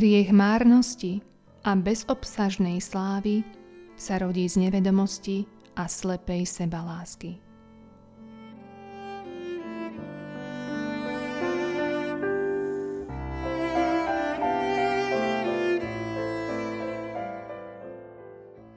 [0.00, 1.20] Hriech márnosti
[1.60, 3.44] a bezobsažnej slávy
[4.00, 5.44] sa rodí z nevedomosti
[5.76, 7.36] a slepej sebalásky.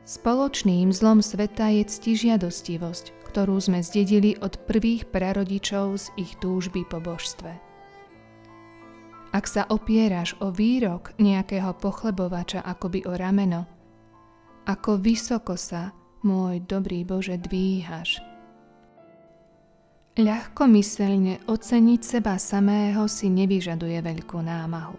[0.04, 7.00] Spoločným zlom sveta je ctižiadostivosť, ktorú sme zdedili od prvých prarodičov z ich túžby po
[7.00, 7.73] božstve.
[9.34, 13.66] Ak sa opieraš o výrok nejakého pochlebovača akoby o rameno,
[14.70, 15.90] ako vysoko sa,
[16.22, 18.22] môj dobrý Bože, dvíhaš.
[20.14, 24.94] Ľahkomyselne oceniť seba samého si nevyžaduje veľkú námahu.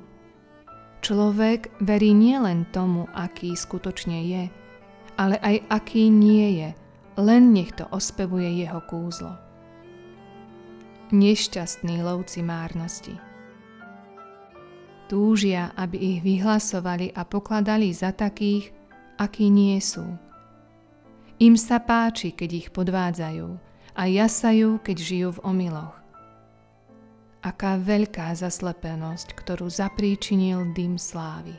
[0.99, 4.45] Človek verí nielen tomu, aký skutočne je,
[5.15, 6.71] ale aj aký nie je,
[7.23, 9.39] len nech to ospevuje jeho kúzlo.
[11.15, 13.15] Nešťastní lovci márnosti.
[15.05, 18.73] Túžia, aby ich vyhlasovali a pokladali za takých,
[19.21, 20.05] akí nie sú.
[21.43, 23.49] Im sa páči, keď ich podvádzajú
[23.95, 25.97] a jasajú, keď žijú v omyloch.
[27.45, 31.53] Aká veľká zaslepenosť, ktorú zapríčinil dym slávy.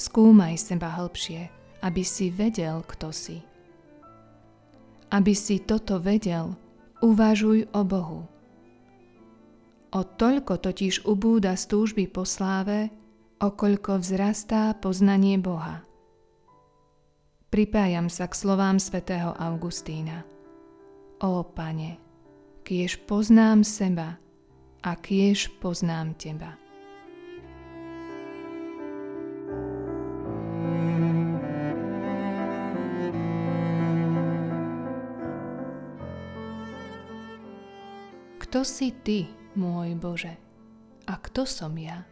[0.00, 1.52] Skúmaj seba hĺbšie,
[1.84, 3.44] aby si vedel, kto si.
[5.12, 6.56] Aby si toto vedel,
[7.04, 8.24] uvažuj o Bohu.
[9.90, 12.94] O toľko totiž ubúda z túžby po sláve,
[13.42, 15.82] okoľko vzrastá poznanie Boha.
[17.50, 20.22] Pripájam sa k slovám svätého Augustína.
[21.18, 21.98] Ó, Pane,
[22.62, 24.14] kiež poznám seba
[24.86, 26.54] a kiež poznám Teba.
[38.38, 40.34] Kto si ty, môj Bože?
[41.10, 42.06] A kto som ja?